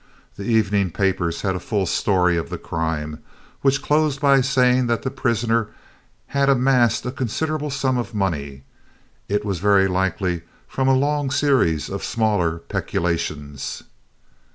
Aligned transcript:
The 0.35 0.45
evening 0.45 0.89
papers 0.89 1.43
had 1.43 1.55
a 1.55 1.59
full 1.59 1.85
story 1.85 2.35
of 2.35 2.49
the 2.49 2.57
crime, 2.57 3.21
which 3.61 3.83
closed 3.83 4.19
by 4.19 4.41
saying 4.41 4.87
that 4.87 5.03
the 5.03 5.11
prisoner 5.11 5.67
had 6.29 6.49
amassed 6.49 7.05
a 7.05 7.11
considerable 7.11 7.69
sum 7.69 7.99
of 7.99 8.15
money, 8.15 8.63
it 9.29 9.45
was 9.45 9.59
very 9.59 9.87
likely 9.87 10.41
from 10.67 10.87
a 10.87 10.95
long 10.95 11.29
series 11.29 11.87
of 11.87 12.03
smaller 12.03 12.57
peculations. 12.57 13.83